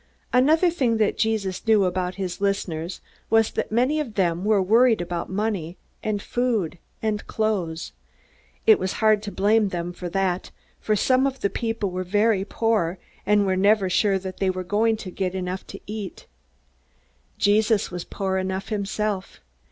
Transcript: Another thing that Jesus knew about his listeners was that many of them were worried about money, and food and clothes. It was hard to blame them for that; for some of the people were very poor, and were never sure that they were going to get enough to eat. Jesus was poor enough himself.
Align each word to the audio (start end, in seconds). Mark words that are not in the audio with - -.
Another 0.33 0.71
thing 0.71 0.97
that 0.97 1.15
Jesus 1.15 1.67
knew 1.67 1.83
about 1.85 2.15
his 2.15 2.41
listeners 2.41 3.01
was 3.29 3.51
that 3.51 3.71
many 3.71 3.99
of 3.99 4.15
them 4.15 4.43
were 4.43 4.59
worried 4.59 4.99
about 4.99 5.29
money, 5.29 5.77
and 6.01 6.23
food 6.23 6.79
and 7.03 7.27
clothes. 7.27 7.91
It 8.65 8.79
was 8.79 8.93
hard 8.93 9.21
to 9.21 9.31
blame 9.31 9.69
them 9.69 9.93
for 9.93 10.09
that; 10.09 10.49
for 10.79 10.95
some 10.95 11.27
of 11.27 11.41
the 11.41 11.51
people 11.51 11.91
were 11.91 12.03
very 12.03 12.43
poor, 12.43 12.97
and 13.27 13.45
were 13.45 13.55
never 13.55 13.91
sure 13.91 14.17
that 14.17 14.37
they 14.37 14.49
were 14.49 14.63
going 14.63 14.97
to 14.97 15.11
get 15.11 15.35
enough 15.35 15.67
to 15.67 15.79
eat. 15.85 16.25
Jesus 17.37 17.91
was 17.91 18.03
poor 18.03 18.39
enough 18.39 18.69
himself. 18.69 19.39